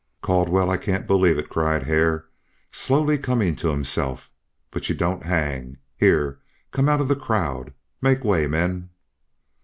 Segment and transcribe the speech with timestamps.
[0.23, 0.71] "Caldwell!
[0.71, 2.25] I can't believe it," cried Hare,
[2.71, 4.31] slowly coming to himself.
[4.71, 5.77] "But you don't hang.
[5.95, 6.39] Here,
[6.71, 7.71] come out of the crowd.
[8.01, 8.89] Make way, men!"